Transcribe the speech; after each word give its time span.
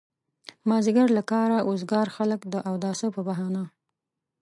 مازيګر 0.69 1.07
له 1.17 1.23
کاره 1.31 1.57
وزګار 1.69 2.07
خلک 2.15 2.39
د 2.53 2.55
اوداسه 2.69 3.07
په 3.15 3.21
بهانه. 3.27 3.63